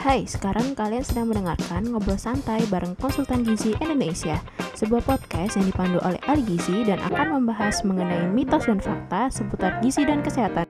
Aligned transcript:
Hai, 0.00 0.24
sekarang 0.24 0.72
kalian 0.72 1.04
sedang 1.04 1.28
mendengarkan 1.28 1.84
Ngobrol 1.92 2.16
Santai 2.16 2.64
bareng 2.72 2.96
Konsultan 2.96 3.44
Gizi 3.44 3.76
Indonesia, 3.84 4.40
sebuah 4.72 5.04
podcast 5.04 5.60
yang 5.60 5.68
dipandu 5.68 6.00
oleh 6.00 6.16
ahli 6.24 6.40
gizi 6.40 6.88
dan 6.88 6.96
akan 7.04 7.36
membahas 7.36 7.84
mengenai 7.84 8.24
mitos 8.32 8.64
dan 8.64 8.80
fakta 8.80 9.28
seputar 9.28 9.76
gizi 9.84 10.08
dan 10.08 10.24
kesehatan. 10.24 10.64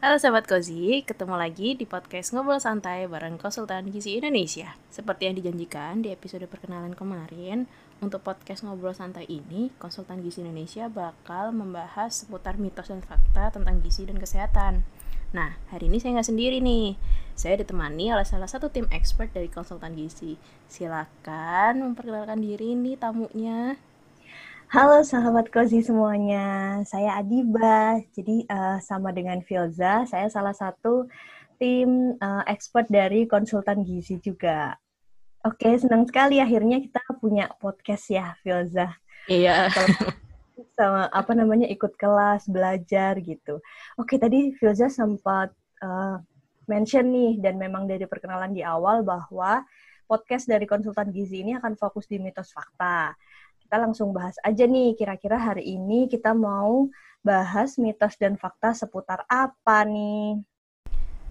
Halo 0.00 0.16
sahabat 0.16 0.48
Kozi, 0.48 1.04
ketemu 1.04 1.36
lagi 1.36 1.76
di 1.76 1.84
podcast 1.84 2.32
Ngobrol 2.32 2.56
Santai 2.56 3.04
bareng 3.04 3.36
Konsultan 3.36 3.92
Gizi 3.92 4.16
Indonesia. 4.16 4.72
Seperti 4.88 5.28
yang 5.28 5.36
dijanjikan 5.36 6.00
di 6.00 6.16
episode 6.16 6.48
perkenalan 6.48 6.96
kemarin, 6.96 7.68
untuk 8.00 8.24
podcast 8.24 8.64
Ngobrol 8.64 8.96
Santai 8.96 9.28
ini, 9.28 9.68
Konsultan 9.76 10.24
Gizi 10.24 10.40
Indonesia 10.40 10.88
bakal 10.88 11.52
membahas 11.52 12.24
seputar 12.24 12.56
mitos 12.56 12.88
dan 12.88 13.04
fakta 13.04 13.52
tentang 13.52 13.84
gizi 13.84 14.08
dan 14.08 14.16
kesehatan. 14.16 14.80
Nah, 15.30 15.54
hari 15.70 15.86
ini 15.86 16.02
saya 16.02 16.18
nggak 16.18 16.26
sendiri 16.26 16.58
nih. 16.58 16.98
Saya 17.38 17.62
ditemani 17.62 18.10
oleh 18.10 18.26
salah 18.26 18.50
satu 18.50 18.66
tim 18.66 18.90
expert 18.90 19.30
dari 19.30 19.46
konsultan 19.46 19.94
gizi. 19.94 20.34
Silakan 20.66 21.86
memperkenalkan 21.86 22.42
diri 22.42 22.74
nih 22.74 22.98
tamunya. 22.98 23.78
Halo 24.70 25.02
sahabat 25.06 25.50
Kozi 25.54 25.86
semuanya, 25.86 26.78
saya 26.82 27.18
Adiba. 27.22 28.02
Jadi 28.10 28.46
uh, 28.50 28.82
sama 28.82 29.14
dengan 29.14 29.38
Filza, 29.42 30.02
saya 30.06 30.26
salah 30.26 30.54
satu 30.54 31.06
tim 31.62 32.18
uh, 32.18 32.42
expert 32.50 32.90
dari 32.90 33.30
konsultan 33.30 33.86
gizi 33.86 34.18
juga. 34.18 34.74
Oke, 35.46 35.78
senang 35.78 36.10
sekali 36.10 36.42
akhirnya 36.42 36.82
kita 36.82 37.06
punya 37.22 37.50
podcast 37.62 38.10
ya, 38.10 38.34
Filza. 38.42 38.98
Iya 39.30 39.70
sama 40.74 41.08
apa 41.10 41.32
namanya 41.32 41.66
ikut 41.68 41.96
kelas 41.96 42.48
belajar 42.50 43.16
gitu. 43.20 43.62
Oke 43.96 44.16
tadi 44.16 44.52
Filza 44.56 44.90
sempat 44.90 45.52
uh, 45.84 46.16
mention 46.68 47.10
nih 47.10 47.42
dan 47.42 47.58
memang 47.58 47.90
dari 47.90 48.06
perkenalan 48.06 48.54
di 48.54 48.62
awal 48.62 49.02
bahwa 49.02 49.64
podcast 50.06 50.50
dari 50.50 50.66
konsultan 50.66 51.14
gizi 51.14 51.42
ini 51.42 51.54
akan 51.58 51.78
fokus 51.78 52.06
di 52.10 52.18
mitos 52.18 52.50
fakta. 52.50 53.14
Kita 53.62 53.78
langsung 53.78 54.10
bahas 54.10 54.34
aja 54.42 54.66
nih 54.66 54.98
kira-kira 54.98 55.38
hari 55.38 55.66
ini 55.66 56.10
kita 56.10 56.34
mau 56.34 56.90
bahas 57.22 57.78
mitos 57.78 58.18
dan 58.18 58.34
fakta 58.34 58.74
seputar 58.74 59.22
apa 59.30 59.86
nih? 59.86 60.42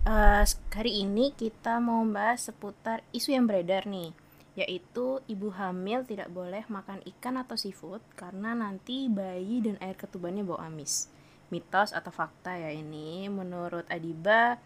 Uh, 0.08 0.48
hari 0.72 1.04
ini 1.04 1.36
kita 1.36 1.84
mau 1.84 2.02
bahas 2.08 2.48
seputar 2.48 3.04
isu 3.12 3.36
yang 3.36 3.44
beredar 3.44 3.84
nih 3.84 4.16
yaitu 4.60 5.24
ibu 5.32 5.48
hamil 5.56 6.04
tidak 6.04 6.28
boleh 6.28 6.68
makan 6.68 7.00
ikan 7.16 7.40
atau 7.40 7.56
seafood 7.56 8.04
karena 8.20 8.52
nanti 8.52 9.08
bayi 9.08 9.64
dan 9.64 9.80
air 9.80 9.96
ketubannya 9.96 10.44
bau 10.44 10.60
amis. 10.60 11.08
Mitos 11.48 11.96
atau 11.96 12.12
fakta 12.12 12.60
ya 12.60 12.70
ini 12.76 13.32
menurut 13.32 13.88
Adiba 13.88 14.60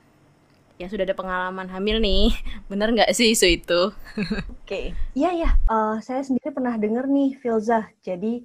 yang 0.81 0.89
sudah 0.89 1.05
ada 1.05 1.13
pengalaman 1.13 1.69
hamil 1.69 2.01
nih, 2.01 2.33
bener 2.69 2.89
nggak 2.89 3.13
sih 3.13 3.37
isu 3.37 3.47
itu? 3.61 3.81
Oke, 3.93 4.33
okay. 4.65 4.85
iya 5.13 5.29
ya, 5.45 5.49
uh, 5.69 6.01
saya 6.01 6.25
sendiri 6.25 6.49
pernah 6.49 6.73
dengar 6.81 7.05
nih 7.05 7.37
Filza. 7.37 7.85
Jadi 8.01 8.41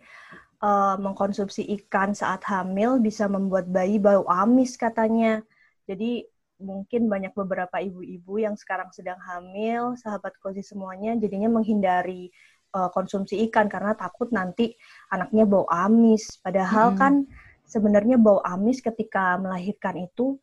uh, 0.61 1.01
mengkonsumsi 1.01 1.65
ikan 1.81 2.13
saat 2.13 2.45
hamil 2.45 3.01
bisa 3.01 3.25
membuat 3.27 3.65
bayi 3.73 3.97
bau 3.97 4.29
amis 4.29 4.77
katanya. 4.77 5.41
Jadi 5.89 6.29
mungkin 6.59 7.07
banyak 7.07 7.33
beberapa 7.35 7.79
ibu-ibu 7.79 8.43
yang 8.43 8.59
sekarang 8.59 8.91
sedang 8.91 9.19
hamil, 9.23 9.95
sahabat 9.95 10.35
kozi 10.43 10.63
semuanya, 10.63 11.15
jadinya 11.19 11.49
menghindari 11.49 12.31
uh, 12.75 12.91
konsumsi 12.91 13.47
ikan 13.49 13.71
karena 13.71 13.95
takut 13.95 14.31
nanti 14.35 14.75
anaknya 15.11 15.47
bau 15.47 15.67
amis. 15.71 16.39
Padahal 16.43 16.95
hmm. 16.95 16.99
kan 16.99 17.15
sebenarnya 17.63 18.19
bau 18.19 18.43
amis 18.43 18.83
ketika 18.83 19.39
melahirkan 19.39 20.03
itu 20.03 20.37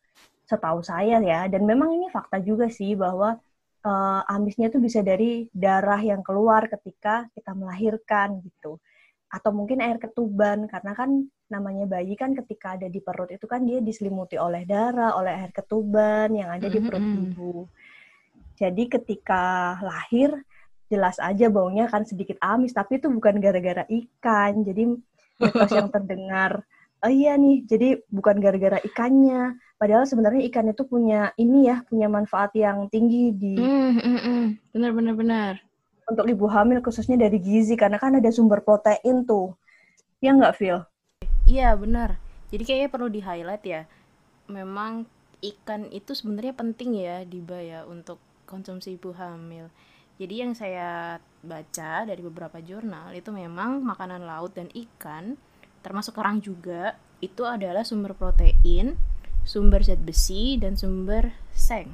setahu 0.46 0.80
saya 0.80 1.20
ya, 1.20 1.46
dan 1.50 1.66
memang 1.66 1.92
ini 1.92 2.06
fakta 2.08 2.38
juga 2.40 2.70
sih 2.70 2.94
bahwa 2.94 3.36
uh, 3.86 4.22
amisnya 4.30 4.70
itu 4.70 4.78
bisa 4.78 5.02
dari 5.02 5.50
darah 5.50 5.98
yang 5.98 6.22
keluar 6.22 6.66
ketika 6.70 7.26
kita 7.34 7.52
melahirkan 7.54 8.42
gitu 8.42 8.78
atau 9.26 9.50
mungkin 9.50 9.82
air 9.82 9.98
ketuban 9.98 10.70
karena 10.70 10.94
kan 10.94 11.26
namanya 11.50 11.86
bayi 11.86 12.14
kan 12.14 12.34
ketika 12.34 12.78
ada 12.78 12.86
di 12.86 13.02
perut 13.02 13.30
itu 13.30 13.46
kan 13.46 13.62
dia 13.66 13.82
diselimuti 13.82 14.38
oleh 14.38 14.62
darah, 14.66 15.14
oleh 15.18 15.34
air 15.34 15.52
ketuban 15.54 16.30
yang 16.34 16.50
ada 16.50 16.66
di 16.66 16.78
perut 16.78 17.02
ibu. 17.02 17.66
Jadi 18.56 18.84
ketika 18.88 19.76
lahir 19.82 20.32
jelas 20.86 21.18
aja 21.18 21.50
baunya 21.50 21.90
kan 21.90 22.06
sedikit 22.06 22.38
amis, 22.38 22.74
tapi 22.74 23.02
itu 23.02 23.10
bukan 23.10 23.42
gara-gara 23.42 23.84
ikan. 23.90 24.62
Jadi 24.62 24.94
mitos 25.42 25.72
yang 25.74 25.90
terdengar, 25.94 26.62
oh 27.02 27.10
iya 27.10 27.34
nih, 27.34 27.66
jadi 27.66 27.88
bukan 28.08 28.38
gara-gara 28.38 28.78
ikannya. 28.82 29.58
Padahal 29.76 30.08
sebenarnya 30.08 30.46
ikan 30.48 30.72
itu 30.72 30.82
punya 30.88 31.34
ini 31.36 31.68
ya, 31.68 31.84
punya 31.84 32.08
manfaat 32.08 32.56
yang 32.56 32.88
tinggi 32.88 33.34
di. 33.34 33.54
Mm, 33.60 33.92
mm, 34.00 34.18
mm. 34.24 34.46
Benar, 34.72 34.90
benar, 34.94 35.14
benar 35.18 35.54
untuk 36.06 36.26
ibu 36.30 36.46
hamil 36.46 36.78
khususnya 36.80 37.18
dari 37.18 37.42
gizi 37.42 37.74
karena 37.74 37.98
kan 37.98 38.14
ada 38.16 38.30
sumber 38.30 38.62
protein 38.62 39.26
tuh. 39.26 39.58
Ya 40.22 40.32
nggak, 40.32 40.54
Phil? 40.56 40.78
Iya, 41.46 41.74
benar. 41.74 42.18
Jadi 42.50 42.62
kayaknya 42.62 42.90
perlu 42.90 43.08
di-highlight 43.10 43.64
ya. 43.66 43.82
Memang 44.46 45.06
ikan 45.42 45.90
itu 45.90 46.14
sebenarnya 46.14 46.54
penting 46.54 46.96
ya 46.96 47.26
Diba 47.26 47.58
ya 47.58 47.82
untuk 47.84 48.22
konsumsi 48.46 48.94
ibu 48.94 49.10
hamil. 49.12 49.68
Jadi 50.16 50.34
yang 50.40 50.56
saya 50.56 51.20
baca 51.44 52.08
dari 52.08 52.24
beberapa 52.24 52.56
jurnal 52.64 53.12
itu 53.12 53.28
memang 53.28 53.84
makanan 53.84 54.24
laut 54.24 54.56
dan 54.56 54.72
ikan 54.72 55.36
termasuk 55.84 56.16
kerang 56.16 56.40
juga 56.40 56.96
itu 57.20 57.44
adalah 57.44 57.84
sumber 57.84 58.16
protein, 58.16 58.96
sumber 59.44 59.84
zat 59.84 60.00
besi 60.00 60.56
dan 60.56 60.74
sumber 60.74 61.36
seng. 61.52 61.92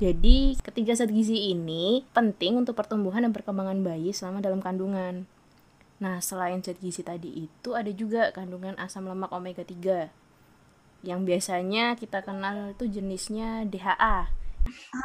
Jadi, 0.00 0.56
ketiga 0.64 0.96
zat 0.96 1.12
gizi 1.12 1.52
ini 1.52 2.08
penting 2.16 2.56
untuk 2.56 2.72
pertumbuhan 2.72 3.20
dan 3.20 3.36
perkembangan 3.36 3.84
bayi 3.84 4.16
selama 4.16 4.40
dalam 4.40 4.64
kandungan. 4.64 5.28
Nah, 6.00 6.24
selain 6.24 6.64
zat 6.64 6.80
gizi 6.80 7.04
tadi 7.04 7.44
itu 7.44 7.76
ada 7.76 7.92
juga 7.92 8.32
kandungan 8.32 8.80
asam 8.80 9.04
lemak 9.04 9.28
omega 9.28 9.60
3 9.60 10.08
yang 11.04 11.28
biasanya 11.28 12.00
kita 12.00 12.24
kenal 12.24 12.72
itu 12.72 12.88
jenisnya 12.88 13.68
DHA. 13.68 14.40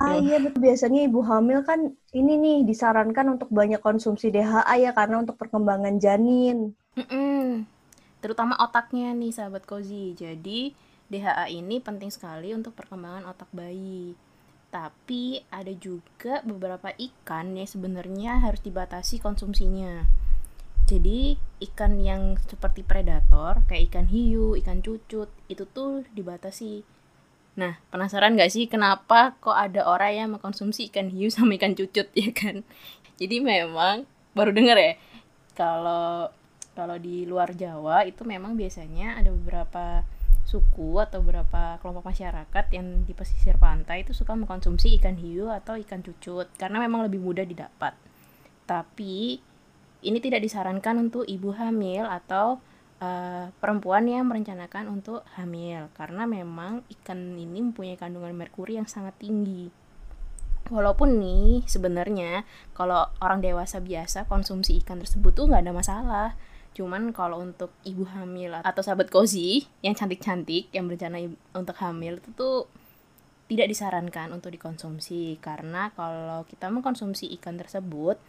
Ah 0.04 0.16
iya 0.20 0.36
betul 0.44 0.68
biasanya 0.68 1.08
ibu 1.08 1.24
hamil 1.24 1.64
kan 1.64 1.96
ini 2.12 2.36
nih 2.36 2.58
disarankan 2.68 3.40
untuk 3.40 3.48
banyak 3.52 3.80
konsumsi 3.80 4.28
DHA 4.28 4.76
ya 4.80 4.92
karena 4.92 5.24
untuk 5.24 5.40
perkembangan 5.40 5.96
janin. 6.00 6.76
Mm-mm. 7.00 7.64
Terutama 8.20 8.60
otaknya 8.60 9.16
nih 9.16 9.32
sahabat 9.32 9.64
Kozi. 9.64 10.16
Jadi 10.16 10.76
DHA 11.08 11.52
ini 11.52 11.80
penting 11.80 12.12
sekali 12.12 12.52
untuk 12.52 12.76
perkembangan 12.76 13.28
otak 13.32 13.48
bayi 13.56 14.16
tapi 14.76 15.40
ada 15.48 15.72
juga 15.72 16.44
beberapa 16.44 16.92
ikan 16.92 17.56
yang 17.56 17.64
sebenarnya 17.64 18.44
harus 18.44 18.60
dibatasi 18.60 19.24
konsumsinya. 19.24 20.04
Jadi 20.84 21.40
ikan 21.72 22.04
yang 22.04 22.36
seperti 22.44 22.84
predator 22.84 23.64
kayak 23.72 23.88
ikan 23.88 24.12
hiu, 24.12 24.60
ikan 24.60 24.84
cucut 24.84 25.32
itu 25.48 25.64
tuh 25.72 26.04
dibatasi. 26.12 26.84
Nah, 27.56 27.80
penasaran 27.88 28.36
gak 28.36 28.52
sih 28.52 28.68
kenapa 28.68 29.40
kok 29.40 29.56
ada 29.56 29.88
orang 29.88 30.12
yang 30.12 30.30
mengkonsumsi 30.36 30.92
ikan 30.92 31.08
hiu 31.08 31.32
sama 31.36 31.56
ikan 31.56 31.72
cucut 31.72 32.12
ya 32.12 32.36
kan? 32.36 32.68
Jadi 33.16 33.40
memang 33.40 34.04
baru 34.36 34.52
denger 34.52 34.76
ya 34.76 34.94
kalau 35.56 36.28
kalau 36.76 37.00
di 37.00 37.24
luar 37.24 37.56
Jawa 37.56 38.04
itu 38.04 38.28
memang 38.28 38.60
biasanya 38.60 39.16
ada 39.16 39.32
beberapa 39.32 40.04
suku 40.46 41.02
atau 41.02 41.26
beberapa 41.26 41.82
kelompok 41.82 42.06
masyarakat 42.06 42.66
yang 42.70 43.04
di 43.04 43.18
pesisir 43.18 43.58
pantai 43.58 44.06
itu 44.06 44.14
suka 44.14 44.38
mengkonsumsi 44.38 44.94
ikan 45.02 45.18
hiu 45.18 45.50
atau 45.50 45.74
ikan 45.82 46.06
cucut 46.06 46.54
karena 46.56 46.78
memang 46.78 47.10
lebih 47.10 47.18
mudah 47.18 47.44
didapat. 47.44 47.98
Tapi 48.70 49.42
ini 50.06 50.18
tidak 50.22 50.46
disarankan 50.46 51.10
untuk 51.10 51.26
ibu 51.26 51.50
hamil 51.58 52.06
atau 52.06 52.62
uh, 53.02 53.50
perempuan 53.58 54.06
yang 54.06 54.30
merencanakan 54.30 54.94
untuk 54.94 55.26
hamil 55.34 55.90
karena 55.98 56.30
memang 56.30 56.86
ikan 57.02 57.36
ini 57.36 57.66
mempunyai 57.66 57.98
kandungan 57.98 58.38
merkuri 58.38 58.78
yang 58.78 58.86
sangat 58.86 59.18
tinggi. 59.18 59.74
Walaupun 60.70 61.22
nih 61.22 61.66
sebenarnya 61.66 62.46
kalau 62.74 63.10
orang 63.22 63.42
dewasa 63.42 63.82
biasa 63.82 64.26
konsumsi 64.30 64.82
ikan 64.82 65.02
tersebut 65.02 65.34
tuh 65.34 65.46
nggak 65.50 65.62
ada 65.62 65.74
masalah 65.74 66.30
Cuman 66.76 67.16
kalau 67.16 67.40
untuk 67.40 67.72
ibu 67.88 68.04
hamil 68.04 68.60
atau 68.60 68.82
sahabat 68.84 69.08
cozy 69.08 69.64
yang 69.80 69.96
cantik-cantik 69.96 70.68
yang 70.76 70.92
berencana 70.92 71.24
untuk 71.56 71.80
hamil 71.80 72.20
itu 72.20 72.30
tuh 72.36 72.68
tidak 73.48 73.72
disarankan 73.72 74.36
untuk 74.36 74.52
dikonsumsi 74.52 75.40
karena 75.40 75.94
kalau 75.96 76.44
kita 76.50 76.68
mengkonsumsi 76.68 77.32
ikan 77.40 77.56
tersebut 77.56 78.20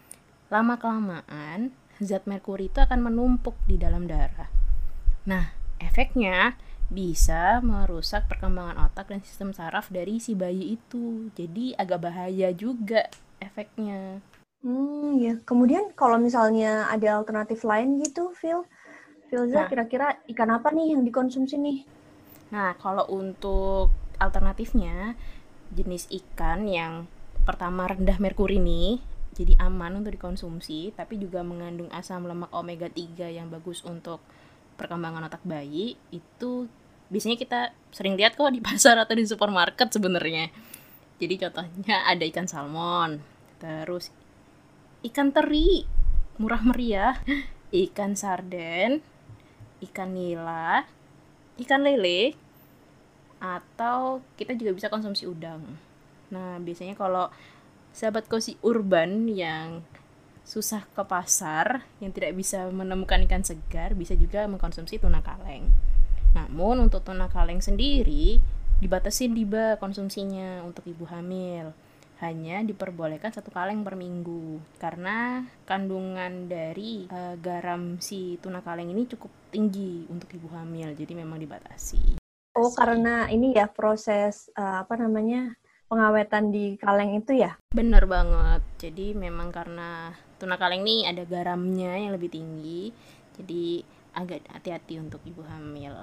lama 0.53 0.79
kelamaan 0.79 1.75
zat 1.99 2.29
merkuri 2.29 2.69
itu 2.69 2.79
akan 2.79 3.03
menumpuk 3.11 3.57
di 3.65 3.81
dalam 3.81 4.07
darah. 4.07 4.53
Nah, 5.27 5.57
efeknya 5.81 6.55
bisa 6.87 7.59
merusak 7.67 8.31
perkembangan 8.31 8.79
otak 8.87 9.11
dan 9.11 9.25
sistem 9.27 9.51
saraf 9.51 9.91
dari 9.91 10.23
si 10.23 10.39
bayi 10.39 10.79
itu. 10.79 11.33
Jadi 11.35 11.75
agak 11.75 12.07
bahaya 12.07 12.55
juga 12.55 13.11
efeknya. 13.43 14.23
Hmm, 14.65 15.21
ya. 15.21 15.37
Kemudian 15.45 15.93
kalau 15.93 16.17
misalnya 16.17 16.89
ada 16.89 17.21
alternatif 17.21 17.65
lain 17.65 18.01
gitu, 18.01 18.33
Phil, 18.37 18.65
Philza, 19.29 19.65
nah. 19.65 19.69
kira-kira 19.69 20.17
ikan 20.31 20.51
apa 20.55 20.73
nih 20.73 20.97
yang 20.97 21.03
dikonsumsi 21.03 21.57
nih? 21.61 21.79
Nah, 22.55 22.79
kalau 22.79 23.05
untuk 23.11 23.91
alternatifnya 24.17 25.19
jenis 25.75 26.07
ikan 26.09 26.65
yang 26.65 27.11
pertama 27.47 27.87
rendah 27.87 28.19
merkuri 28.19 28.59
nih 28.59 28.99
jadi 29.37 29.55
aman 29.61 30.01
untuk 30.03 30.17
dikonsumsi 30.17 30.97
tapi 30.97 31.21
juga 31.21 31.45
mengandung 31.45 31.93
asam 31.93 32.25
lemak 32.25 32.51
omega 32.57 32.89
3 32.89 33.29
yang 33.29 33.53
bagus 33.53 33.85
untuk 33.85 34.19
perkembangan 34.81 35.29
otak 35.29 35.45
bayi 35.45 35.95
itu 36.11 36.67
biasanya 37.13 37.39
kita 37.39 37.61
sering 37.95 38.19
lihat 38.19 38.35
kok 38.35 38.51
di 38.51 38.59
pasar 38.67 38.99
atau 38.99 39.15
di 39.15 39.29
supermarket 39.29 39.93
sebenarnya 39.93 40.51
jadi 41.21 41.49
contohnya 41.49 42.03
ada 42.09 42.25
ikan 42.27 42.49
salmon 42.49 43.21
terus 43.61 44.11
ikan 45.05 45.35
teri 45.35 45.85
murah 46.41 46.63
meriah. 46.65 47.19
Ikan 47.75 48.15
sarden 48.15 49.03
ikan 49.83 50.17
nila 50.17 50.89
ikan 51.61 51.85
lele 51.85 52.37
atau 53.37 54.25
kita 54.41 54.57
juga 54.57 54.73
bisa 54.73 54.89
konsumsi 54.89 55.29
udang. 55.29 55.61
Nah 56.33 56.57
biasanya 56.61 56.97
kalau 56.97 57.29
sahabat 57.93 58.29
kosi 58.29 58.57
urban 58.65 59.29
yang 59.29 59.85
susah 60.47 60.87
ke 60.95 61.03
pasar 61.03 61.83
yang 61.99 62.15
tidak 62.15 62.39
bisa 62.39 62.71
menemukan 62.71 63.19
ikan 63.27 63.43
segar 63.43 63.99
bisa 63.99 64.15
juga 64.15 64.47
mengkonsumsi 64.47 65.01
tuna 65.01 65.21
kaleng. 65.21 65.69
Namun 66.37 66.87
untuk 66.87 67.03
tuna 67.05 67.27
kaleng 67.33 67.61
sendiri 67.61 68.39
dibatasi 68.79 69.33
diba 69.33 69.81
konsumsinya 69.81 70.61
untuk 70.65 70.85
ibu 70.85 71.09
hamil. 71.09 71.73
Hanya 72.17 72.65
diperbolehkan 72.65 73.29
satu 73.29 73.53
kaleng 73.53 73.85
per 73.85 73.93
minggu 73.93 74.57
karena 74.81 75.45
kandungan 75.69 76.49
dari 76.49 77.05
uh, 77.13 77.37
garam 77.37 78.01
si 78.01 78.41
tuna 78.41 78.65
kaleng 78.65 78.89
ini 78.89 79.05
cukup 79.05 79.29
tinggi 79.53 80.09
untuk 80.09 80.33
ibu 80.33 80.49
hamil, 80.57 80.97
jadi 80.97 81.13
memang 81.13 81.37
dibatasi. 81.37 82.17
Oh, 82.57 82.73
karena 82.73 83.29
ini 83.29 83.53
ya 83.53 83.69
proses 83.69 84.49
uh, 84.57 84.81
apa 84.81 84.97
namanya 84.97 85.53
pengawetan 85.93 86.49
di 86.49 86.81
kaleng 86.81 87.21
itu 87.21 87.37
ya? 87.37 87.53
Bener 87.69 88.09
banget. 88.09 88.65
Jadi 88.81 89.13
memang 89.13 89.53
karena 89.53 90.17
tuna 90.41 90.57
kaleng 90.57 90.89
ini 90.89 91.05
ada 91.05 91.21
garamnya 91.29 92.01
yang 92.01 92.17
lebih 92.17 92.33
tinggi, 92.33 92.97
jadi 93.37 93.85
agak 94.17 94.41
hati-hati 94.57 94.97
untuk 95.05 95.21
ibu 95.29 95.45
hamil. 95.45 96.01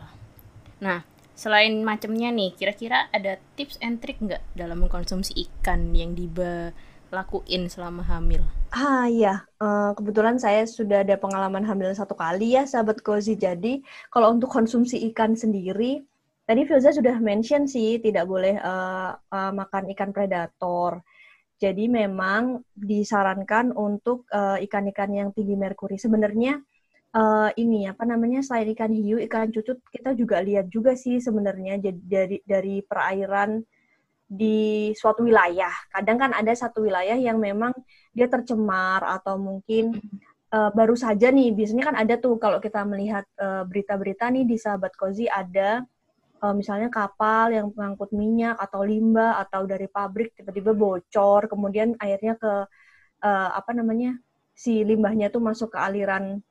Nah, 0.78 1.02
selain 1.34 1.82
macamnya 1.82 2.30
nih, 2.30 2.54
kira-kira 2.54 3.10
ada 3.10 3.42
tips 3.58 3.82
and 3.82 4.00
trick 4.00 4.22
nggak 4.22 4.42
dalam 4.54 4.82
mengkonsumsi 4.86 5.34
ikan 5.50 5.94
yang 5.94 6.14
Diba 6.14 6.74
lakuin 7.14 7.70
selama 7.70 8.02
hamil? 8.02 8.42
Ah 8.74 9.06
iya, 9.06 9.46
uh, 9.62 9.94
kebetulan 9.94 10.42
saya 10.42 10.66
sudah 10.66 11.06
ada 11.06 11.14
pengalaman 11.14 11.62
hamil 11.62 11.94
satu 11.94 12.18
kali 12.18 12.58
ya, 12.58 12.66
sahabat 12.66 13.06
Kozi. 13.06 13.38
Jadi 13.38 13.86
kalau 14.10 14.34
untuk 14.34 14.50
konsumsi 14.50 14.98
ikan 15.14 15.38
sendiri, 15.38 16.02
tadi 16.50 16.66
Filza 16.66 16.90
sudah 16.90 17.22
mention 17.22 17.70
sih 17.70 18.02
tidak 18.02 18.26
boleh 18.26 18.58
uh, 18.58 19.14
uh, 19.14 19.52
makan 19.54 19.94
ikan 19.94 20.10
predator. 20.10 21.06
Jadi 21.62 21.88
memang 21.88 22.60
disarankan 22.76 23.72
untuk 23.72 24.28
ikan-ikan 24.34 25.10
uh, 25.14 25.18
yang 25.22 25.30
tinggi 25.32 25.56
merkuri. 25.56 25.96
Sebenarnya 25.96 26.60
uh, 27.14 27.50
ini 27.56 27.88
apa 27.90 28.04
namanya 28.04 28.42
selain 28.42 28.74
ikan 28.74 28.92
hiu, 28.92 29.22
ikan 29.30 29.50
cucut 29.54 29.80
kita 29.94 30.18
juga 30.18 30.42
lihat 30.42 30.68
juga 30.70 30.98
sih 30.98 31.22
sebenarnya 31.22 31.80
dari 31.82 32.42
dari 32.44 32.82
perairan 32.84 33.62
di 34.28 34.92
suatu 34.98 35.26
wilayah. 35.26 35.72
Kadang 35.94 36.18
kan 36.18 36.32
ada 36.34 36.54
satu 36.58 36.84
wilayah 36.84 37.16
yang 37.16 37.38
memang 37.38 37.72
dia 38.14 38.26
tercemar 38.26 39.06
atau 39.06 39.38
mungkin 39.38 39.94
uh, 40.54 40.70
baru 40.74 40.94
saja 40.98 41.30
nih 41.30 41.54
biasanya 41.54 41.84
kan 41.94 41.98
ada 41.98 42.16
tuh 42.18 42.38
kalau 42.42 42.58
kita 42.62 42.82
melihat 42.86 43.26
berita 43.38 43.66
berita-berita 43.70 44.26
nih 44.34 44.46
di 44.46 44.58
sahabat 44.58 44.94
kozi 44.98 45.26
ada 45.30 45.82
uh, 46.44 46.54
misalnya 46.54 46.92
kapal 46.92 47.50
yang 47.50 47.72
mengangkut 47.72 48.12
minyak 48.12 48.60
atau 48.60 48.84
limbah 48.84 49.40
atau 49.48 49.64
dari 49.64 49.88
pabrik 49.88 50.36
tiba-tiba 50.36 50.76
bocor 50.76 51.48
kemudian 51.48 51.96
airnya 52.04 52.36
ke 52.36 52.54
uh, 53.24 53.50
apa 53.56 53.72
namanya 53.72 54.20
si 54.54 54.84
limbahnya 54.86 55.34
tuh 55.34 55.42
masuk 55.42 55.74
ke 55.74 55.80
aliran 55.82 56.44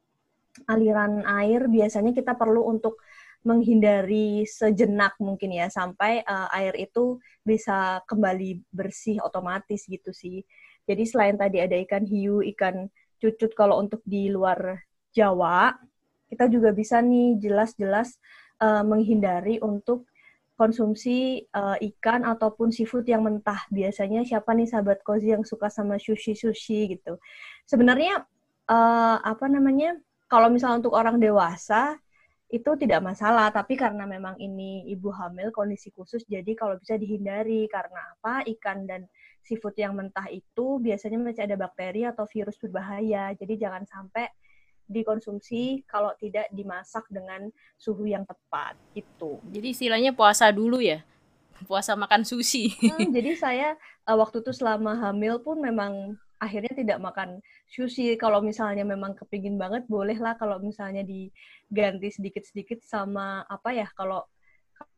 aliran 0.69 1.25
air 1.25 1.66
biasanya 1.66 2.12
kita 2.12 2.37
perlu 2.37 2.69
untuk 2.69 3.00
menghindari 3.43 4.46
sejenak 4.46 5.19
mungkin 5.19 5.50
ya 5.50 5.66
sampai 5.66 6.22
uh, 6.22 6.46
air 6.54 6.78
itu 6.78 7.19
bisa 7.43 7.99
kembali 8.06 8.62
bersih 8.70 9.19
otomatis 9.19 9.82
gitu 9.90 10.14
sih. 10.14 10.46
Jadi 10.87 11.02
selain 11.06 11.34
tadi 11.34 11.58
ada 11.58 11.75
ikan 11.82 12.06
hiu, 12.06 12.43
ikan 12.54 12.87
cucut 13.19 13.54
kalau 13.54 13.82
untuk 13.82 14.02
di 14.06 14.31
luar 14.31 14.82
Jawa, 15.12 15.75
kita 16.31 16.49
juga 16.49 16.72
bisa 16.72 17.02
nih 17.02 17.38
jelas-jelas 17.38 18.16
uh, 18.62 18.87
menghindari 18.87 19.58
untuk 19.60 20.06
konsumsi 20.54 21.43
uh, 21.50 21.75
ikan 21.81 22.22
ataupun 22.22 22.70
seafood 22.70 23.04
yang 23.10 23.26
mentah. 23.26 23.66
Biasanya 23.75 24.22
siapa 24.22 24.54
nih 24.54 24.70
sahabat 24.70 25.02
kozi 25.02 25.34
yang 25.34 25.43
suka 25.43 25.66
sama 25.66 25.99
sushi-sushi 25.99 26.96
gitu. 26.96 27.19
Sebenarnya 27.66 28.22
uh, 28.70 29.19
apa 29.19 29.50
namanya? 29.50 29.99
Kalau 30.32 30.49
misalnya 30.49 30.81
untuk 30.81 30.96
orang 30.96 31.20
dewasa 31.20 32.00
itu 32.49 32.73
tidak 32.81 33.05
masalah, 33.05 33.52
tapi 33.52 33.76
karena 33.76 34.08
memang 34.08 34.40
ini 34.40 34.88
ibu 34.88 35.12
hamil 35.12 35.52
kondisi 35.52 35.93
khusus, 35.93 36.25
jadi 36.25 36.56
kalau 36.56 36.81
bisa 36.81 36.96
dihindari 36.96 37.69
karena 37.69 38.17
apa? 38.17 38.40
Ikan 38.49 38.88
dan 38.88 39.05
seafood 39.44 39.76
yang 39.76 39.93
mentah 39.93 40.29
itu 40.32 40.81
biasanya 40.81 41.20
masih 41.20 41.44
ada 41.44 41.61
bakteri 41.61 42.08
atau 42.08 42.25
virus 42.25 42.56
berbahaya, 42.56 43.37
jadi 43.37 43.69
jangan 43.69 43.84
sampai 43.84 44.32
dikonsumsi 44.88 45.84
kalau 45.88 46.12
tidak 46.20 46.49
dimasak 46.52 47.05
dengan 47.12 47.49
suhu 47.81 48.08
yang 48.08 48.25
tepat 48.25 48.76
gitu. 48.96 49.40
Jadi 49.52 49.73
istilahnya 49.73 50.12
puasa 50.12 50.49
dulu 50.52 50.81
ya, 50.81 51.05
puasa 51.64 51.93
makan 51.96 52.25
sushi. 52.25 52.73
Hmm, 52.88 53.12
jadi 53.17 53.32
saya 53.37 53.69
uh, 54.08 54.17
waktu 54.17 54.44
itu 54.44 54.52
selama 54.52 54.96
hamil 54.96 55.40
pun 55.40 55.61
memang 55.61 56.20
akhirnya 56.42 56.74
tidak 56.74 56.98
makan 56.98 57.38
sushi. 57.70 58.18
Kalau 58.18 58.42
misalnya 58.42 58.82
memang 58.82 59.14
kepingin 59.14 59.54
banget 59.54 59.86
bolehlah 59.86 60.34
kalau 60.34 60.58
misalnya 60.58 61.06
diganti 61.06 62.10
sedikit-sedikit 62.10 62.82
sama 62.82 63.46
apa 63.46 63.70
ya 63.70 63.86
kalau 63.94 64.26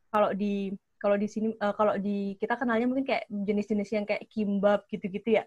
kalau 0.09 0.33
di 0.33 0.73
kalau 0.97 1.21
di 1.21 1.29
sini 1.29 1.53
uh, 1.61 1.77
kalau 1.77 2.01
di 2.01 2.33
kita 2.41 2.57
kenalnya 2.57 2.89
mungkin 2.89 3.05
kayak 3.05 3.29
jenis-jenis 3.29 3.91
yang 3.93 4.05
kayak 4.09 4.25
kimbab 4.33 4.89
gitu-gitu 4.89 5.37
ya. 5.37 5.45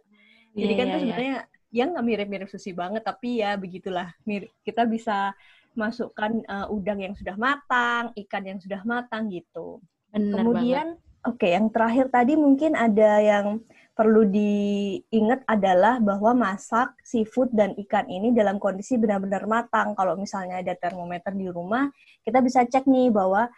Jadi 0.54 0.74
yeah, 0.74 0.78
kan 0.78 0.86
yeah, 0.86 0.94
tuh 0.94 1.00
iya. 1.02 1.02
sebenarnya 1.02 1.34
yeah. 1.34 1.46
yang 1.74 1.88
nggak 1.98 2.06
mirip-mirip 2.06 2.50
sushi 2.54 2.78
banget 2.78 3.02
tapi 3.02 3.42
ya 3.42 3.58
begitulah. 3.58 4.14
Mirip 4.30 4.54
kita 4.62 4.86
bisa 4.86 5.34
masukkan 5.74 6.46
uh, 6.46 6.70
udang 6.70 7.02
yang 7.02 7.14
sudah 7.18 7.34
matang 7.38 8.14
ikan 8.14 8.44
yang 8.46 8.60
sudah 8.62 8.86
matang 8.86 9.34
gitu. 9.34 9.82
Bener 10.14 10.46
kemudian 10.46 10.88
oke 11.26 11.42
okay, 11.42 11.58
yang 11.58 11.74
terakhir 11.74 12.14
tadi 12.14 12.38
mungkin 12.38 12.78
ada 12.78 13.18
yang 13.18 13.62
perlu 13.98 14.30
diingat 14.30 15.42
adalah 15.50 15.98
bahwa 15.98 16.38
masak 16.38 16.94
seafood 17.02 17.50
dan 17.50 17.74
ikan 17.82 18.06
ini 18.06 18.30
dalam 18.30 18.62
kondisi 18.62 18.94
benar-benar 18.94 19.50
matang. 19.50 19.98
Kalau 19.98 20.14
misalnya 20.14 20.62
ada 20.62 20.78
termometer 20.78 21.34
di 21.34 21.50
rumah, 21.50 21.90
kita 22.22 22.46
bisa 22.46 22.62
cek 22.70 22.86
nih 22.86 23.10
bahwa 23.10 23.50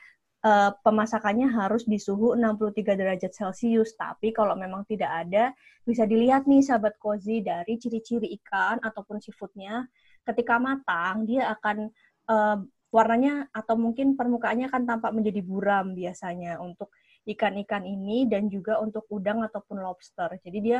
uh, 0.48 0.72
pemasakannya 0.79 1.51
harus 1.51 1.84
di 1.84 2.00
suhu 2.00 2.39
63 2.39 2.72
derajat 2.96 3.36
Celcius. 3.36 4.00
Tapi 4.00 4.31
kalau 4.31 4.55
memang 4.55 4.88
tidak 4.88 5.12
ada, 5.27 5.51
bisa 5.84 6.08
dilihat 6.08 6.48
nih 6.48 6.63
sahabat 6.63 6.96
kozi 6.96 7.43
dari 7.43 7.75
ciri-ciri 7.75 8.31
ikan 8.39 8.79
ataupun 8.79 9.19
seafoodnya. 9.19 9.91
Ketika 10.24 10.55
matang, 10.55 11.27
dia 11.27 11.51
akan 11.51 11.91
uh, 12.31 12.63
warnanya 12.96 13.51
atau 13.51 13.75
mungkin 13.75 14.15
permukaannya 14.15 14.72
akan 14.72 14.84
tampak 14.88 15.12
menjadi 15.12 15.43
buram 15.43 15.93
biasanya 15.93 16.58
untuk 16.63 16.96
ikan-ikan 17.29 17.86
ini 17.86 18.25
dan 18.25 18.50
juga 18.50 18.81
untuk 18.81 19.05
udang 19.13 19.45
ataupun 19.45 19.79
lobster. 19.81 20.33
Jadi 20.41 20.57
dia 20.59 20.79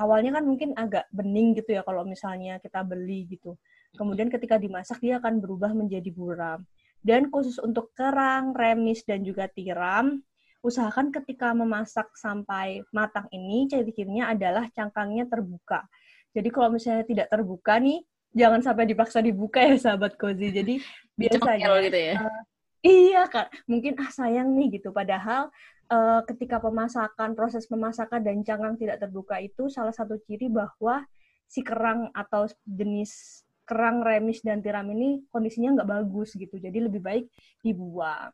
awalnya 0.00 0.40
kan 0.40 0.44
mungkin 0.48 0.72
agak 0.76 1.08
bening 1.12 1.56
gitu 1.56 1.76
ya 1.76 1.82
kalau 1.84 2.04
misalnya 2.08 2.56
kita 2.60 2.80
beli 2.80 3.28
gitu. 3.28 3.56
Kemudian 3.96 4.28
ketika 4.28 4.56
dimasak 4.60 5.00
dia 5.00 5.20
akan 5.20 5.40
berubah 5.40 5.72
menjadi 5.72 6.08
buram. 6.12 6.64
Dan 7.00 7.30
khusus 7.30 7.56
untuk 7.62 7.94
kerang, 7.94 8.50
remis 8.56 9.06
dan 9.06 9.22
juga 9.22 9.46
tiram, 9.46 10.18
usahakan 10.66 11.14
ketika 11.14 11.54
memasak 11.54 12.10
sampai 12.18 12.82
matang 12.90 13.30
ini 13.30 13.70
ciri-cirinya 13.70 14.34
adalah 14.34 14.66
cangkangnya 14.74 15.30
terbuka. 15.30 15.86
Jadi 16.34 16.48
kalau 16.50 16.68
misalnya 16.74 17.06
tidak 17.06 17.30
terbuka 17.30 17.78
nih, 17.78 18.02
jangan 18.34 18.60
sampai 18.60 18.84
dipaksa 18.90 19.22
dibuka 19.22 19.62
ya 19.62 19.78
sahabat 19.78 20.18
kozi. 20.18 20.50
Jadi 20.50 20.82
biasanya 21.14 21.78
gitu 21.86 22.00
ya. 22.12 22.14
Uh, 22.20 22.42
Iya 22.86 23.26
kak, 23.26 23.66
mungkin 23.66 23.98
ah 23.98 24.10
sayang 24.14 24.54
nih 24.54 24.78
gitu. 24.78 24.94
Padahal 24.94 25.50
uh, 25.90 26.22
ketika 26.22 26.62
pemasakan, 26.62 27.34
proses 27.34 27.66
pemasakan 27.66 28.22
dan 28.22 28.46
cangkang 28.46 28.78
tidak 28.78 29.02
terbuka 29.02 29.42
itu 29.42 29.66
salah 29.66 29.90
satu 29.90 30.22
ciri 30.22 30.46
bahwa 30.46 31.02
si 31.50 31.66
kerang 31.66 32.14
atau 32.14 32.46
jenis 32.62 33.42
kerang 33.66 34.06
remis 34.06 34.38
dan 34.46 34.62
tiram 34.62 34.86
ini 34.94 35.26
kondisinya 35.34 35.82
nggak 35.82 35.90
bagus 35.90 36.38
gitu. 36.38 36.62
Jadi 36.62 36.78
lebih 36.78 37.02
baik 37.02 37.26
dibuang. 37.66 38.30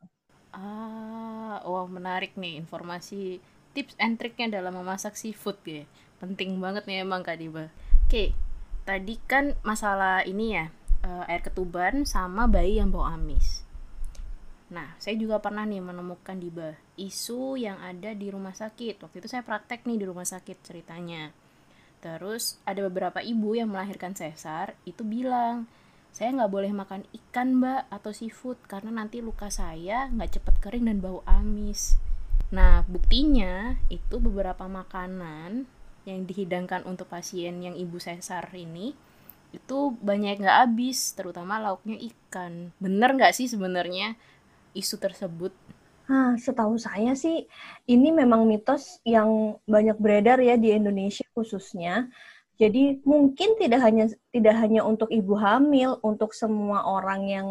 Ah, 0.53 1.65
wah 1.65 1.89
menarik 1.89 2.37
nih 2.37 2.61
informasi 2.61 3.41
tips 3.73 3.97
and 3.97 4.21
triknya 4.21 4.61
dalam 4.61 4.77
memasak 4.77 5.17
seafood 5.17 5.57
ya. 5.65 5.89
Penting 6.21 6.61
banget 6.61 6.85
nih 6.85 7.09
emang 7.09 7.25
Kak 7.25 7.41
Diba. 7.41 7.73
Oke, 8.05 8.37
tadi 8.85 9.17
kan 9.25 9.57
masalah 9.65 10.21
ini 10.29 10.61
ya, 10.61 10.69
uh, 11.09 11.25
air 11.25 11.41
ketuban 11.41 12.05
sama 12.05 12.45
bayi 12.45 12.77
yang 12.77 12.93
bau 12.93 13.09
amis. 13.09 13.65
Nah, 14.73 14.97
saya 14.97 15.21
juga 15.21 15.37
pernah 15.37 15.69
nih 15.69 15.85
menemukan 15.85 16.41
di 16.41 16.49
isu 16.97 17.61
yang 17.61 17.77
ada 17.85 18.17
di 18.17 18.33
rumah 18.33 18.57
sakit. 18.57 19.05
Waktu 19.05 19.21
itu 19.21 19.29
saya 19.29 19.45
praktek 19.45 19.85
nih 19.85 20.01
di 20.01 20.05
rumah 20.09 20.25
sakit 20.25 20.65
ceritanya. 20.65 21.29
Terus 22.01 22.59
ada 22.65 22.81
beberapa 22.89 23.21
ibu 23.21 23.53
yang 23.53 23.69
melahirkan 23.69 24.17
sesar 24.17 24.75
itu 24.89 25.05
bilang, 25.05 25.69
saya 26.11 26.33
nggak 26.35 26.53
boleh 26.53 26.73
makan 26.73 27.05
ikan 27.09 27.57
mbak 27.57 27.89
atau 27.89 28.11
seafood 28.13 28.59
karena 28.69 28.91
nanti 28.91 29.25
luka 29.25 29.49
saya 29.49 30.11
nggak 30.11 30.41
cepet 30.41 30.55
kering 30.61 30.89
dan 30.89 30.99
bau 30.99 31.23
amis. 31.25 31.97
Nah 32.53 32.83
buktinya 32.85 33.81
itu 33.89 34.19
beberapa 34.19 34.67
makanan 34.67 35.65
yang 36.05 36.21
dihidangkan 36.27 36.83
untuk 36.85 37.07
pasien 37.07 37.63
yang 37.63 37.79
ibu 37.79 37.97
sesar 38.03 38.51
ini 38.53 38.93
itu 39.53 39.93
banyak 40.01 40.41
nggak 40.41 40.59
habis, 40.65 41.13
terutama 41.13 41.61
lauknya 41.61 41.97
ikan. 42.01 42.73
Bener 42.81 43.15
nggak 43.15 43.37
sih 43.37 43.47
sebenarnya 43.47 44.17
isu 44.73 44.97
tersebut? 44.99 45.53
Nah, 46.11 46.35
setahu 46.37 46.77
saya 46.77 47.15
sih 47.15 47.47
ini 47.89 48.11
memang 48.11 48.45
mitos 48.45 48.99
yang 49.07 49.57
banyak 49.65 49.97
beredar 49.97 50.43
ya 50.43 50.59
di 50.59 50.75
Indonesia 50.75 51.25
khususnya. 51.33 52.11
Jadi 52.61 53.01
mungkin 53.09 53.57
tidak 53.57 53.81
hanya 53.81 54.07
tidak 54.29 54.55
hanya 54.61 54.85
untuk 54.85 55.09
ibu 55.09 55.35
hamil, 55.39 55.99
untuk 56.05 56.37
semua 56.37 56.85
orang 56.85 57.21
yang 57.27 57.49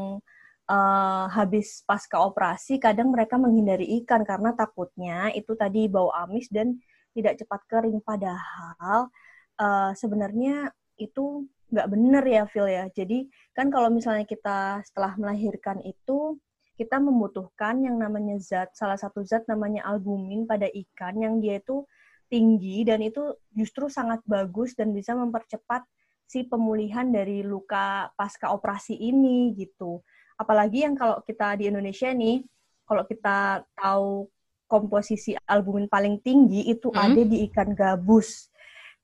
uh, 0.69 1.25
habis 1.31 1.81
pasca 1.83 2.21
operasi, 2.21 2.77
kadang 2.77 3.11
mereka 3.11 3.35
menghindari 3.35 4.03
ikan 4.03 4.21
karena 4.23 4.53
takutnya 4.53 5.33
itu 5.33 5.57
tadi 5.57 5.89
bau 5.89 6.13
amis 6.13 6.47
dan 6.53 6.77
tidak 7.17 7.41
cepat 7.41 7.61
kering. 7.67 7.99
Padahal 8.05 9.09
uh, 9.59 9.91
sebenarnya 9.97 10.71
itu 11.01 11.49
nggak 11.71 11.87
benar 11.87 12.23
ya 12.27 12.43
Phil 12.45 12.67
ya. 12.67 12.85
Jadi 12.91 13.25
kan 13.55 13.71
kalau 13.71 13.89
misalnya 13.89 14.27
kita 14.27 14.85
setelah 14.85 15.15
melahirkan 15.17 15.79
itu 15.81 16.37
kita 16.81 16.97
membutuhkan 16.97 17.77
yang 17.85 18.01
namanya 18.01 18.41
zat, 18.41 18.73
salah 18.73 18.97
satu 18.97 19.21
zat 19.21 19.45
namanya 19.45 19.85
albumin 19.85 20.49
pada 20.49 20.65
ikan 20.65 21.21
yang 21.21 21.37
dia 21.37 21.61
itu 21.61 21.85
tinggi 22.25 22.81
dan 22.81 23.05
itu 23.05 23.37
justru 23.53 23.85
sangat 23.85 24.25
bagus 24.25 24.73
dan 24.73 24.89
bisa 24.89 25.13
mempercepat 25.13 25.85
si 26.25 26.41
pemulihan 26.49 27.05
dari 27.05 27.45
luka 27.45 28.09
pasca 28.17 28.49
operasi 28.49 28.97
ini 28.97 29.53
gitu. 29.53 30.01
Apalagi 30.41 30.89
yang 30.89 30.97
kalau 30.97 31.21
kita 31.21 31.53
di 31.61 31.69
Indonesia 31.69 32.09
nih, 32.09 32.41
kalau 32.89 33.05
kita 33.05 33.61
tahu 33.77 34.25
komposisi 34.65 35.37
albumin 35.45 35.85
paling 35.85 36.17
tinggi 36.25 36.65
itu 36.65 36.89
hmm? 36.89 36.97
ada 36.97 37.21
di 37.21 37.45
ikan 37.51 37.77
gabus. 37.77 38.49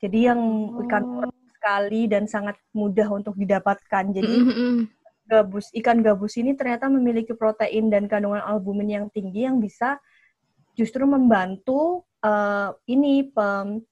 Jadi 0.01 0.33
yang 0.33 0.41
oh. 0.73 0.81
ikan 0.87 1.29
sekali 1.53 2.07
dan 2.07 2.25
sangat 2.25 2.55
mudah 2.71 3.11
untuk 3.11 3.35
didapatkan. 3.35 4.15
Jadi 4.15 4.33
mm 4.33 4.47
-hmm. 4.49 4.73
Gabus 5.27 5.69
ikan 5.75 5.99
gabus 5.99 6.39
ini 6.39 6.55
ternyata 6.55 6.87
memiliki 6.87 7.35
protein 7.35 7.91
dan 7.91 8.07
kandungan 8.07 8.41
albumin 8.41 8.87
yang 8.87 9.05
tinggi 9.11 9.43
yang 9.43 9.59
bisa 9.59 9.99
justru 10.79 11.03
membantu 11.03 12.07
uh, 12.23 12.71
ini 12.87 13.27
pem, 13.27 13.83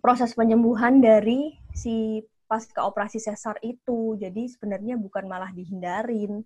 proses 0.00 0.32
penyembuhan 0.32 1.02
dari 1.02 1.52
si 1.76 2.24
pasca 2.48 2.86
operasi 2.88 3.20
sesar 3.20 3.60
itu. 3.60 4.16
Jadi 4.16 4.48
sebenarnya 4.48 4.96
bukan 4.96 5.28
malah 5.28 5.52
dihindarin. 5.52 6.40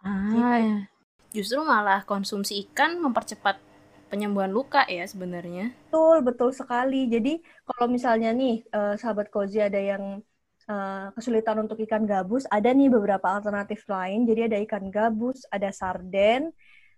Ah, 0.00 0.32
gitu. 0.32 0.38
ya. 0.40 0.78
Justru 1.34 1.60
malah 1.66 2.06
konsumsi 2.06 2.62
ikan 2.70 3.02
mempercepat 3.02 3.58
penyembuhan 4.08 4.54
luka 4.54 4.86
ya 4.86 5.02
sebenarnya. 5.04 5.74
Betul, 5.90 6.22
betul 6.22 6.50
sekali. 6.54 7.10
Jadi 7.10 7.42
kalau 7.66 7.90
misalnya 7.90 8.30
nih 8.30 8.62
uh, 8.70 8.94
sahabat 8.94 9.28
Kozi 9.28 9.58
ada 9.58 9.80
yang 9.82 10.22
uh, 10.68 11.12
kesulitan 11.12 11.64
untuk 11.64 11.80
ikan 11.84 12.04
gabus, 12.04 12.48
ada 12.48 12.72
nih 12.72 12.88
beberapa 12.92 13.24
alternatif 13.36 13.84
lain. 13.88 14.24
Jadi 14.28 14.40
ada 14.52 14.58
ikan 14.64 14.88
gabus, 14.88 15.44
ada 15.52 15.70
sarden. 15.70 16.52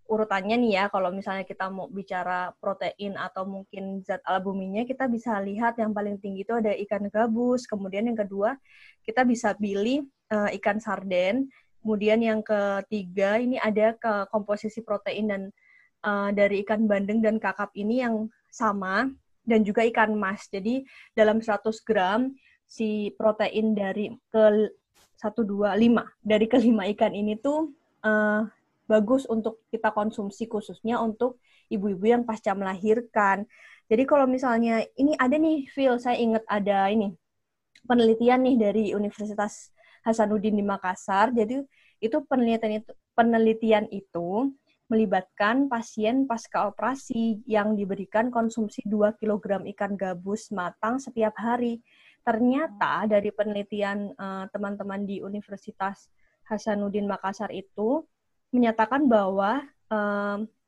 Urutannya 0.07 0.55
nih 0.55 0.73
ya, 0.79 0.85
kalau 0.87 1.11
misalnya 1.11 1.43
kita 1.43 1.67
mau 1.67 1.91
bicara 1.91 2.55
protein 2.63 3.19
atau 3.19 3.43
mungkin 3.43 4.07
zat 4.07 4.23
albuminnya, 4.23 4.87
kita 4.87 5.11
bisa 5.11 5.35
lihat 5.43 5.83
yang 5.83 5.91
paling 5.91 6.23
tinggi 6.23 6.47
itu 6.47 6.55
ada 6.55 6.71
ikan 6.87 7.11
gabus. 7.11 7.67
Kemudian 7.67 8.07
yang 8.07 8.19
kedua, 8.19 8.55
kita 9.03 9.27
bisa 9.27 9.59
pilih 9.59 10.07
uh, 10.31 10.51
ikan 10.63 10.79
sarden. 10.79 11.51
Kemudian 11.83 12.23
yang 12.23 12.43
ketiga, 12.43 13.39
ini 13.43 13.59
ada 13.59 13.99
ke 13.99 14.31
komposisi 14.31 14.83
protein 14.83 15.27
dan 15.27 15.43
uh, 16.07 16.31
dari 16.31 16.63
ikan 16.63 16.87
bandeng 16.87 17.19
dan 17.19 17.43
kakap 17.43 17.75
ini 17.75 18.03
yang 18.03 18.31
sama 18.47 19.11
dan 19.47 19.63
juga 19.63 19.87
ikan 19.87 20.15
mas. 20.15 20.51
Jadi 20.51 20.83
dalam 21.15 21.39
100 21.39 21.63
gram 21.87 22.31
si 22.67 23.15
protein 23.15 23.73
dari 23.73 24.11
ke 24.31 24.71
125 25.17 25.79
dari 26.21 26.47
kelima 26.51 26.85
ikan 26.93 27.15
ini 27.15 27.39
tuh 27.41 27.73
uh, 28.05 28.45
bagus 28.87 29.27
untuk 29.27 29.65
kita 29.73 29.91
konsumsi 29.91 30.47
khususnya 30.47 31.01
untuk 31.03 31.41
ibu-ibu 31.73 32.07
yang 32.07 32.23
pasca 32.23 32.55
melahirkan. 32.55 33.47
Jadi 33.87 34.03
kalau 34.07 34.27
misalnya 34.27 34.83
ini 34.99 35.15
ada 35.19 35.35
nih 35.39 35.67
Phil, 35.71 35.99
saya 35.99 36.19
ingat 36.19 36.43
ada 36.47 36.91
ini 36.91 37.15
penelitian 37.87 38.43
nih 38.43 38.57
dari 38.59 38.85
Universitas 38.95 39.71
Hasanuddin 40.03 40.59
di 40.59 40.65
Makassar. 40.67 41.31
Jadi 41.35 41.63
itu 42.03 42.17
penelitian 42.27 42.83
itu 42.83 42.93
penelitian 43.15 43.87
itu 43.91 44.51
melibatkan 44.87 45.67
pasien 45.67 46.31
pasca 46.31 46.71
operasi 46.71 47.43
yang 47.43 47.75
diberikan 47.75 48.31
konsumsi 48.31 48.87
2 48.87 49.19
kg 49.19 49.67
ikan 49.75 49.99
gabus 49.99 50.55
matang 50.55 51.03
setiap 51.03 51.35
hari. 51.39 51.83
Ternyata 52.27 53.07
dari 53.07 53.31
penelitian 53.31 54.11
eh, 54.11 54.45
teman-teman 54.51 55.07
uh, 55.07 55.07
di 55.07 55.23
Universitas 55.23 56.11
Hasanuddin 56.51 57.07
Makassar 57.07 57.55
itu 57.55 58.03
menyatakan 58.51 59.07
bahwa 59.07 59.63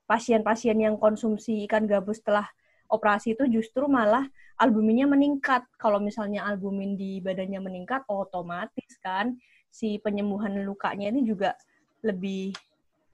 pasien-pasien 0.07 0.79
uh, 0.79 0.83
yang 0.91 0.97
konsumsi 0.99 1.67
ikan 1.67 1.91
gabus 1.91 2.23
setelah 2.23 2.47
operasi 2.87 3.35
itu 3.35 3.47
justru 3.51 3.91
malah 3.91 4.27
albuminnya 4.59 5.11
meningkat. 5.11 5.67
Kalau 5.79 5.99
misalnya 5.99 6.47
albumin 6.47 6.95
di 6.95 7.19
badannya 7.19 7.59
meningkat, 7.59 8.07
otomatis 8.07 8.95
kan 9.03 9.35
si 9.67 9.99
penyembuhan 9.99 10.63
lukanya 10.63 11.11
ini 11.11 11.27
juga 11.27 11.55
lebih 12.03 12.55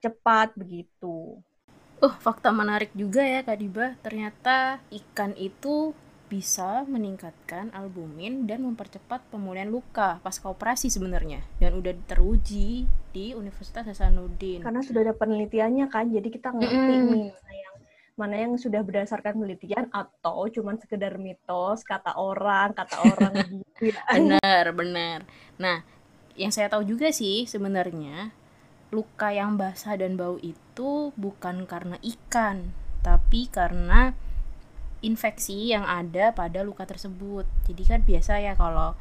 cepat 0.01 0.53
begitu. 0.53 1.41
Uh, 1.97 2.15
fakta 2.21 2.51
menarik 2.51 2.91
juga 2.93 3.25
ya 3.25 3.41
Kak 3.41 3.57
Diba. 3.57 3.87
Ternyata 4.05 4.77
ikan 4.91 5.33
itu 5.33 5.95
bisa 6.35 6.83
meningkatkan 6.91 7.71
albumin 7.71 8.43
dan 8.43 8.59
mempercepat 8.67 9.23
pemulihan 9.31 9.71
luka 9.71 10.19
pasca 10.19 10.51
operasi 10.51 10.91
sebenarnya 10.91 11.39
dan 11.63 11.79
udah 11.79 11.95
teruji 12.11 12.83
di 13.15 13.31
Universitas 13.31 13.87
Hasanuddin. 13.87 14.59
Karena 14.59 14.83
sudah 14.83 15.07
ada 15.07 15.15
penelitiannya 15.15 15.87
kan, 15.87 16.11
jadi 16.11 16.27
kita 16.27 16.51
ngerti 16.51 16.75
mm. 16.75 17.07
nih 17.07 17.25
mana 17.31 17.53
yang 17.55 17.75
mana 18.19 18.35
yang 18.35 18.53
sudah 18.59 18.83
berdasarkan 18.83 19.39
penelitian 19.39 19.87
atau 19.95 20.43
cuma 20.51 20.75
sekedar 20.75 21.15
mitos 21.15 21.87
kata 21.87 22.19
orang, 22.19 22.75
kata 22.75 22.95
orang 23.15 23.31
gitu 23.63 23.95
ya. 23.95 24.03
Benar, 24.11 24.75
benar. 24.75 25.19
Nah, 25.55 25.87
yang 26.35 26.51
saya 26.51 26.67
tahu 26.67 26.83
juga 26.83 27.15
sih 27.15 27.47
sebenarnya 27.47 28.35
luka 28.91 29.31
yang 29.31 29.55
basah 29.55 29.95
dan 29.95 30.19
bau 30.19 30.35
itu 30.43 31.15
bukan 31.15 31.63
karena 31.63 31.95
ikan, 32.03 32.75
tapi 32.99 33.47
karena 33.47 34.11
infeksi 35.05 35.71
yang 35.71 35.85
ada 35.85 36.33
pada 36.33 36.65
luka 36.65 36.83
tersebut. 36.89 37.45
Jadi 37.69 37.83
kan 37.85 38.01
biasa 38.01 38.41
ya 38.41 38.57
kalau 38.57 38.97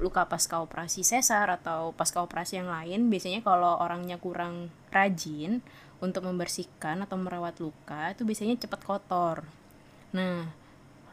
luka 0.00 0.26
pasca 0.26 0.58
operasi 0.58 1.06
sesar 1.06 1.46
atau 1.52 1.94
pasca 1.94 2.24
operasi 2.24 2.58
yang 2.58 2.72
lain, 2.72 3.12
biasanya 3.12 3.44
kalau 3.44 3.78
orangnya 3.78 4.18
kurang 4.18 4.72
rajin 4.90 5.62
untuk 6.02 6.26
membersihkan 6.26 7.04
atau 7.06 7.14
merawat 7.20 7.60
luka 7.62 8.10
itu 8.10 8.26
biasanya 8.26 8.58
cepat 8.58 8.80
kotor. 8.82 9.46
Nah, 10.16 10.50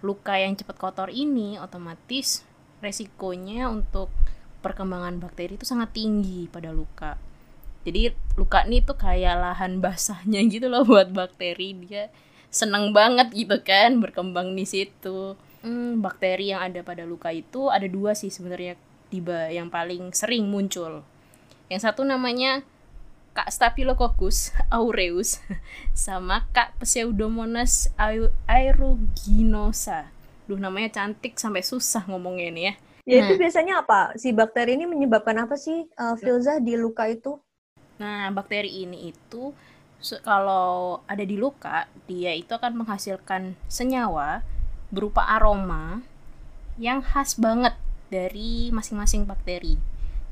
luka 0.02 0.40
yang 0.40 0.58
cepat 0.58 0.80
kotor 0.82 1.14
ini 1.14 1.62
otomatis 1.62 2.42
resikonya 2.82 3.70
untuk 3.70 4.10
perkembangan 4.66 5.22
bakteri 5.22 5.58
itu 5.58 5.66
sangat 5.70 5.94
tinggi 5.94 6.50
pada 6.50 6.74
luka 6.74 7.18
jadi 7.82 8.14
luka 8.38 8.62
ini 8.70 8.86
tuh 8.86 8.94
kayak 8.94 9.42
lahan 9.42 9.82
basahnya 9.82 10.42
gitu 10.46 10.70
loh 10.70 10.86
buat 10.90 11.10
bakteri 11.10 11.74
dia 11.82 12.14
seneng 12.52 12.92
banget 12.92 13.32
gitu 13.32 13.58
kan 13.64 14.04
berkembang 14.04 14.52
di 14.54 14.68
situ 14.68 15.40
hmm, 15.64 16.04
bakteri 16.04 16.52
yang 16.52 16.68
ada 16.68 16.84
pada 16.84 17.08
luka 17.08 17.32
itu 17.32 17.72
ada 17.72 17.88
dua 17.88 18.12
sih 18.12 18.28
sebenarnya 18.28 18.76
tiba 19.08 19.48
yang 19.48 19.72
paling 19.72 20.12
sering 20.12 20.52
muncul 20.52 21.02
yang 21.72 21.80
satu 21.80 22.04
namanya 22.04 22.68
Kak 23.32 23.48
Staphylococcus 23.48 24.52
aureus 24.76 25.40
sama 25.96 26.44
Kak 26.52 26.76
Pseudomonas 26.84 27.88
aeruginosa. 28.44 30.12
Duh 30.52 30.60
namanya 30.60 31.00
cantik 31.00 31.40
sampai 31.40 31.64
susah 31.64 32.04
ngomongnya 32.12 32.52
nih 32.52 32.64
ya. 32.68 32.74
Ya 33.02 33.18
nah. 33.24 33.32
itu 33.32 33.34
biasanya 33.40 33.74
apa? 33.82 34.14
Si 34.20 34.36
bakteri 34.36 34.78
ini 34.78 34.86
menyebabkan 34.86 35.40
apa 35.42 35.56
sih, 35.58 35.88
uh, 35.98 36.20
Filza 36.20 36.60
di 36.62 36.76
luka 36.78 37.08
itu? 37.10 37.40
Nah, 37.98 38.30
bakteri 38.36 38.84
ini 38.86 39.10
itu 39.10 39.56
kalau 40.26 41.00
ada 41.06 41.22
di 41.22 41.38
luka, 41.38 41.86
dia 42.10 42.34
itu 42.34 42.52
akan 42.52 42.84
menghasilkan 42.84 43.54
senyawa 43.70 44.42
berupa 44.92 45.24
aroma 45.24 46.04
yang 46.76 47.00
khas 47.06 47.38
banget 47.38 47.78
dari 48.12 48.74
masing-masing 48.74 49.24
bakteri. 49.24 49.80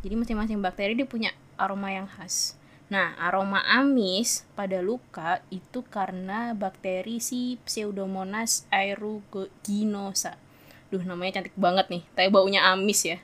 Jadi 0.03 0.15
masing-masing 0.17 0.59
bakteri 0.59 0.97
dia 0.97 1.07
punya 1.07 1.31
aroma 1.55 1.93
yang 1.93 2.09
khas. 2.09 2.59
Nah, 2.89 3.13
aroma 3.21 3.61
amis 3.69 4.49
pada 4.57 4.81
luka 4.81 5.45
itu 5.53 5.85
karena 5.85 6.57
bakteri 6.57 7.21
si 7.21 7.61
Pseudomonas 7.61 8.65
aeruginosa. 8.73 10.41
Duh, 10.89 11.05
namanya 11.05 11.39
cantik 11.39 11.53
banget 11.53 11.85
nih, 11.93 12.03
tapi 12.17 12.27
baunya 12.33 12.65
amis 12.73 13.05
ya. 13.05 13.21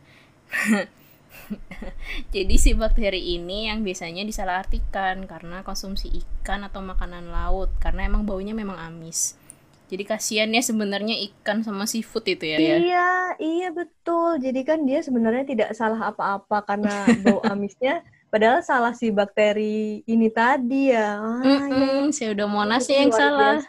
Jadi 2.36 2.56
si 2.58 2.74
bakteri 2.74 3.38
ini 3.38 3.70
yang 3.70 3.82
biasanya 3.86 4.26
disalahartikan 4.26 5.26
karena 5.30 5.62
konsumsi 5.62 6.10
ikan 6.24 6.66
atau 6.66 6.82
makanan 6.82 7.30
laut 7.30 7.70
karena 7.80 8.08
emang 8.10 8.26
baunya 8.26 8.58
memang 8.58 8.78
amis. 8.80 9.38
Jadi 9.86 10.02
kasihan 10.02 10.50
ya 10.50 10.66
sebenarnya 10.66 11.14
ikan 11.30 11.62
sama 11.62 11.86
seafood 11.86 12.26
itu 12.26 12.46
ya. 12.50 12.58
ya? 12.58 12.78
Iya, 12.82 13.10
iya 13.38 13.70
betul. 13.70 14.42
Jadi 14.42 14.66
kan 14.66 14.82
dia 14.82 15.06
sebenarnya 15.06 15.46
tidak 15.46 15.70
salah 15.78 16.10
apa-apa 16.10 16.66
karena 16.66 17.06
bau 17.22 17.38
amisnya 17.54 18.02
padahal 18.34 18.66
salah 18.66 18.98
si 18.98 19.14
bakteri 19.14 20.02
ini 20.10 20.34
tadi 20.34 20.90
ya. 20.90 21.22
Ah, 21.22 21.42
mm 21.46 21.60
-mm, 21.70 22.02
ya. 22.10 22.34
Pseudomonasnya 22.34 22.98
yang 23.06 23.14
salah. 23.14 23.62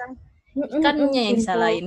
Ikannya 0.56 1.20
yang 1.20 1.36
disalahin. 1.36 1.86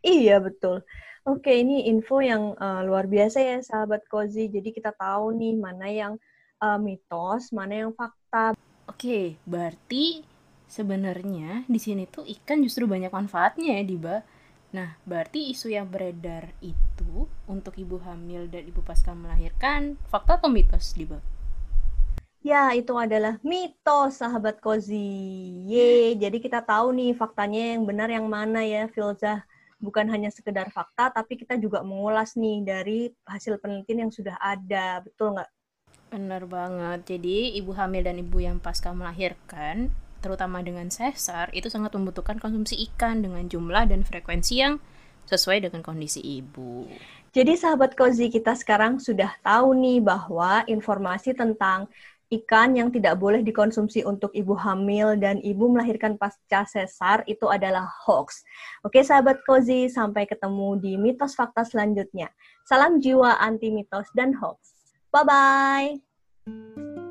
Iya 0.00 0.38
betul. 0.38 0.86
Oke, 1.28 1.52
ini 1.52 1.84
info 1.92 2.24
yang 2.24 2.56
uh, 2.56 2.80
luar 2.80 3.04
biasa 3.04 3.44
ya, 3.44 3.60
sahabat 3.60 4.08
Kozi. 4.08 4.48
Jadi 4.48 4.72
kita 4.72 4.96
tahu 4.96 5.36
nih 5.36 5.52
mana 5.52 5.86
yang 5.92 6.12
uh, 6.64 6.80
mitos, 6.80 7.52
mana 7.52 7.84
yang 7.84 7.92
fakta. 7.92 8.56
Oke, 8.88 9.36
berarti 9.44 10.24
sebenarnya 10.64 11.68
di 11.68 11.76
sini 11.76 12.08
tuh 12.08 12.24
ikan 12.24 12.64
justru 12.64 12.88
banyak 12.88 13.12
manfaatnya 13.12 13.76
ya, 13.76 13.84
Diba. 13.84 14.16
Nah, 14.72 14.96
berarti 15.04 15.52
isu 15.52 15.68
yang 15.68 15.92
beredar 15.92 16.56
itu 16.64 17.28
untuk 17.44 17.76
ibu 17.76 18.00
hamil 18.00 18.48
dan 18.48 18.64
ibu 18.64 18.80
pasca 18.80 19.12
melahirkan 19.12 20.00
fakta 20.08 20.40
atau 20.40 20.48
mitos, 20.48 20.96
Diba? 20.96 21.20
Ya, 22.40 22.72
itu 22.72 22.96
adalah 22.96 23.36
mitos, 23.44 24.24
sahabat 24.24 24.64
Kozi. 24.64 25.12
Ye, 25.68 26.16
jadi 26.16 26.40
kita 26.40 26.64
tahu 26.64 26.96
nih 26.96 27.12
faktanya 27.12 27.76
yang 27.76 27.84
benar 27.84 28.08
yang 28.08 28.24
mana 28.24 28.64
ya, 28.64 28.88
Filzah 28.88 29.44
bukan 29.80 30.06
hanya 30.12 30.28
sekedar 30.28 30.68
fakta, 30.70 31.10
tapi 31.10 31.40
kita 31.40 31.56
juga 31.56 31.80
mengulas 31.80 32.36
nih 32.36 32.62
dari 32.62 32.98
hasil 33.24 33.56
penelitian 33.58 34.06
yang 34.06 34.12
sudah 34.12 34.36
ada, 34.38 35.00
betul 35.00 35.34
nggak? 35.34 35.50
Benar 36.12 36.44
banget. 36.46 37.16
Jadi 37.16 37.56
ibu 37.56 37.72
hamil 37.72 38.04
dan 38.04 38.20
ibu 38.20 38.38
yang 38.38 38.60
pasca 38.60 38.92
melahirkan, 38.92 39.88
terutama 40.20 40.60
dengan 40.60 40.92
sesar, 40.92 41.48
itu 41.56 41.72
sangat 41.72 41.96
membutuhkan 41.96 42.36
konsumsi 42.36 42.76
ikan 42.92 43.24
dengan 43.24 43.48
jumlah 43.48 43.88
dan 43.88 44.04
frekuensi 44.04 44.54
yang 44.60 44.76
sesuai 45.24 45.64
dengan 45.64 45.80
kondisi 45.80 46.20
ibu. 46.20 46.84
Jadi 47.30 47.54
sahabat 47.54 47.94
Kozi 47.94 48.26
kita 48.26 48.58
sekarang 48.58 48.98
sudah 48.98 49.30
tahu 49.46 49.70
nih 49.78 50.02
bahwa 50.02 50.66
informasi 50.66 51.30
tentang 51.30 51.86
ikan 52.30 52.78
yang 52.78 52.94
tidak 52.94 53.18
boleh 53.18 53.42
dikonsumsi 53.42 54.06
untuk 54.06 54.30
ibu 54.38 54.54
hamil 54.54 55.18
dan 55.18 55.42
ibu 55.42 55.66
melahirkan 55.66 56.14
pasca 56.14 56.62
sesar 56.62 57.26
itu 57.26 57.50
adalah 57.50 57.90
hoax. 58.06 58.46
Oke 58.86 59.02
sahabat 59.02 59.42
Kozi, 59.42 59.90
sampai 59.90 60.30
ketemu 60.30 60.78
di 60.78 60.94
mitos 60.94 61.34
fakta 61.34 61.66
selanjutnya. 61.66 62.30
Salam 62.62 63.02
jiwa 63.02 63.34
anti 63.42 63.74
mitos 63.74 64.06
dan 64.14 64.30
hoax. 64.38 64.78
Bye-bye. 65.10 67.09